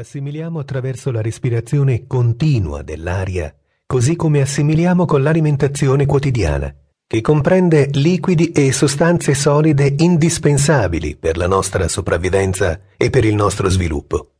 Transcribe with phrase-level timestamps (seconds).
[0.00, 3.52] Assimiliamo attraverso la respirazione continua dell'aria,
[3.84, 6.72] così come assimiliamo con l'alimentazione quotidiana,
[7.04, 13.68] che comprende liquidi e sostanze solide indispensabili per la nostra sopravvivenza e per il nostro
[13.68, 14.34] sviluppo.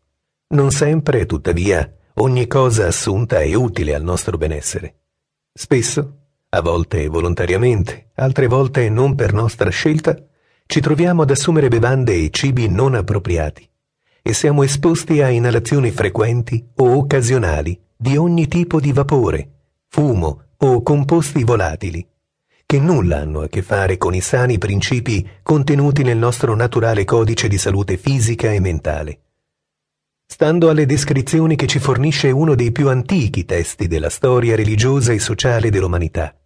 [0.54, 5.06] Non sempre, tuttavia, ogni cosa assunta è utile al nostro benessere.
[5.52, 6.18] Spesso,
[6.50, 10.16] a volte volontariamente, altre volte non per nostra scelta,
[10.66, 13.68] ci troviamo ad assumere bevande e cibi non appropriati
[14.28, 19.52] e siamo esposti a inalazioni frequenti o occasionali di ogni tipo di vapore,
[19.88, 22.06] fumo o composti volatili,
[22.66, 27.48] che nulla hanno a che fare con i sani principi contenuti nel nostro naturale codice
[27.48, 29.20] di salute fisica e mentale.
[30.26, 35.20] Stando alle descrizioni che ci fornisce uno dei più antichi testi della storia religiosa e
[35.20, 36.36] sociale dell'umanità,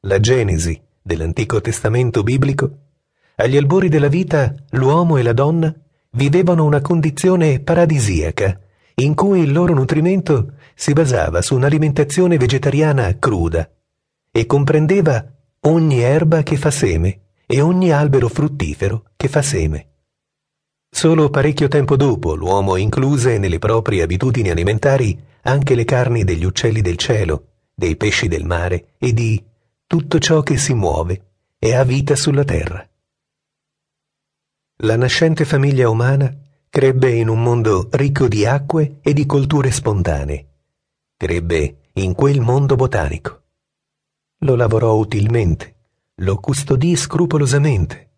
[0.00, 2.78] la Genesi dell'Antico Testamento biblico,
[3.36, 5.72] agli albori della vita l'uomo e la donna
[6.18, 8.58] vivevano una condizione paradisiaca,
[8.96, 13.70] in cui il loro nutrimento si basava su un'alimentazione vegetariana cruda
[14.32, 15.24] e comprendeva
[15.60, 19.86] ogni erba che fa seme e ogni albero fruttifero che fa seme.
[20.90, 26.80] Solo parecchio tempo dopo l'uomo incluse nelle proprie abitudini alimentari anche le carni degli uccelli
[26.80, 29.40] del cielo, dei pesci del mare e di
[29.86, 31.22] tutto ciò che si muove
[31.60, 32.84] e ha vita sulla terra.
[34.82, 36.32] La nascente famiglia umana
[36.70, 40.46] crebbe in un mondo ricco di acque e di colture spontanee.
[41.16, 43.42] Crebbe in quel mondo botanico.
[44.42, 45.74] Lo lavorò utilmente,
[46.18, 48.10] lo custodì scrupolosamente,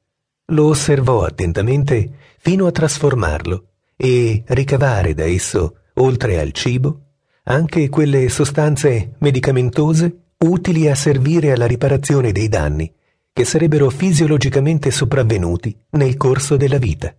[0.49, 7.01] lo osservò attentamente fino a trasformarlo e ricavare da esso, oltre al cibo,
[7.45, 12.93] anche quelle sostanze medicamentose utili a servire alla riparazione dei danni
[13.33, 17.15] che sarebbero fisiologicamente sopravvenuti nel corso della vita.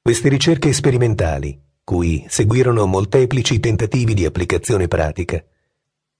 [0.00, 5.42] Queste ricerche sperimentali, cui seguirono molteplici tentativi di applicazione pratica,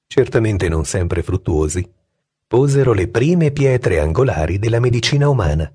[0.06, 1.88] certamente non sempre fruttuosi,
[2.46, 5.70] posero le prime pietre angolari della medicina umana,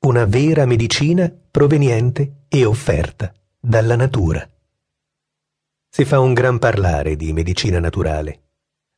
[0.00, 4.46] una vera medicina proveniente e offerta dalla natura.
[5.88, 8.42] Si fa un gran parlare di medicina naturale,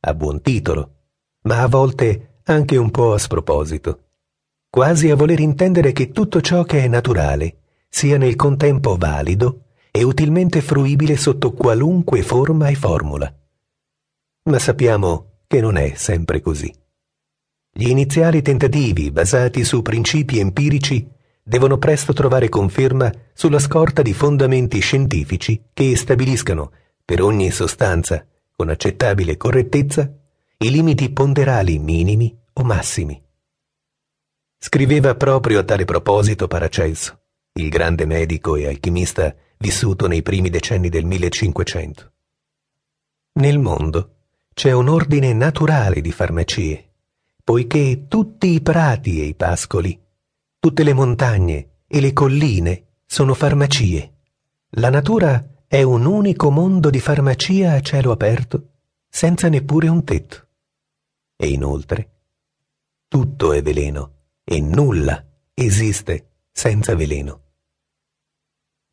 [0.01, 0.95] a buon titolo,
[1.43, 4.03] ma a volte anche un po' a sproposito,
[4.69, 7.57] quasi a voler intendere che tutto ciò che è naturale
[7.89, 13.33] sia nel contempo valido e utilmente fruibile sotto qualunque forma e formula.
[14.43, 16.73] Ma sappiamo che non è sempre così.
[17.69, 21.05] Gli iniziali tentativi basati su principi empirici
[21.43, 26.71] devono presto trovare conferma sulla scorta di fondamenti scientifici che stabiliscano,
[27.03, 28.25] per ogni sostanza,
[28.55, 30.11] con accettabile correttezza,
[30.59, 33.23] i limiti ponderali minimi o massimi.
[34.57, 37.19] Scriveva proprio a tale proposito Paracelso,
[37.53, 42.11] il grande medico e alchimista vissuto nei primi decenni del 1500.
[43.33, 44.15] Nel mondo
[44.51, 46.93] c'è un ordine naturale di farmacie,
[47.43, 50.01] poiché tutti i prati e i pascoli,
[50.57, 54.13] tutte le montagne e le colline sono farmacie.
[54.71, 58.69] La natura è un unico mondo di farmacia a cielo aperto,
[59.07, 60.46] senza neppure un tetto.
[61.37, 62.09] E inoltre,
[63.07, 67.41] tutto è veleno e nulla esiste senza veleno.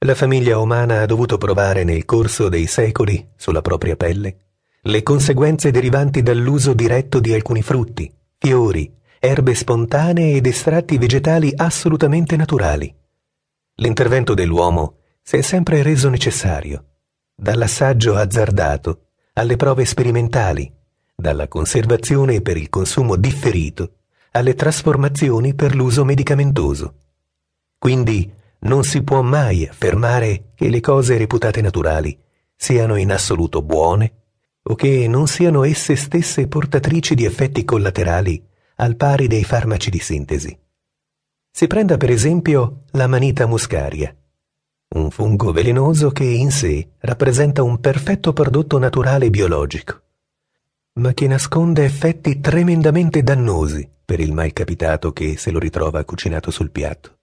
[0.04, 4.36] La famiglia umana ha dovuto provare nel corso dei secoli, sulla propria pelle,
[4.82, 12.36] le conseguenze derivanti dall'uso diretto di alcuni frutti, fiori, erbe spontanee ed estratti vegetali assolutamente
[12.36, 12.94] naturali.
[13.76, 16.84] L'intervento dell'uomo si è sempre reso necessario,
[17.34, 20.70] dall'assaggio azzardato alle prove sperimentali,
[21.24, 23.92] dalla conservazione per il consumo differito
[24.32, 26.96] alle trasformazioni per l'uso medicamentoso.
[27.78, 28.30] Quindi
[28.60, 32.14] non si può mai affermare che le cose reputate naturali
[32.54, 34.12] siano in assoluto buone
[34.64, 38.46] o che non siano esse stesse portatrici di effetti collaterali
[38.76, 40.58] al pari dei farmaci di sintesi.
[41.50, 44.14] Si prenda per esempio la manita muscaria,
[44.96, 50.03] un fungo velenoso che in sé rappresenta un perfetto prodotto naturale biologico
[50.94, 56.70] ma che nasconde effetti tremendamente dannosi per il malcapitato che se lo ritrova cucinato sul
[56.70, 57.18] piatto.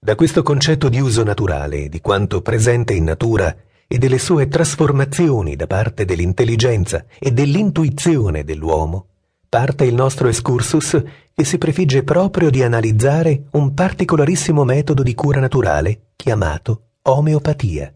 [0.00, 3.54] Da questo concetto di uso naturale, di quanto presente in natura
[3.86, 9.06] e delle sue trasformazioni da parte dell'intelligenza e dell'intuizione dell'uomo,
[9.48, 11.02] parte il nostro excursus
[11.32, 17.92] che si prefigge proprio di analizzare un particolarissimo metodo di cura naturale chiamato omeopatia.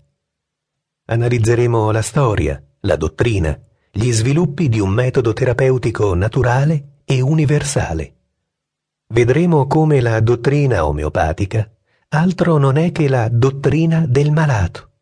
[1.06, 3.58] Analizzeremo la storia, la dottrina,
[3.94, 8.15] gli sviluppi di un metodo terapeutico naturale e universale.
[9.09, 11.71] Vedremo come la dottrina omeopatica
[12.09, 14.93] altro non è che la dottrina del malato,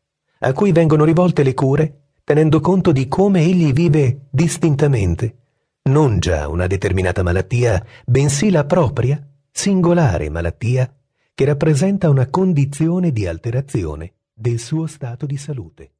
[0.40, 5.36] a cui vengono rivolte le cure tenendo conto di come egli vive distintamente,
[5.82, 10.92] non già una determinata malattia, bensì la propria, singolare malattia
[11.32, 15.92] che rappresenta una condizione di alterazione del suo stato di salute.